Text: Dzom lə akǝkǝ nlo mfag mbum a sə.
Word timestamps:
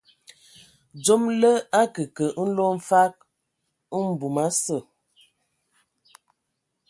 Dzom 1.01 1.23
lə 1.41 1.51
akǝkǝ 1.81 2.25
nlo 2.47 2.65
mfag 2.77 3.13
mbum 4.09 4.35
a 4.45 4.47
sə. 4.63 4.77